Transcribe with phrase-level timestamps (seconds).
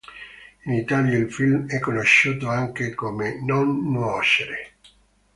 [0.63, 4.71] In Italia il film è conosciuto anche come Non nuocere.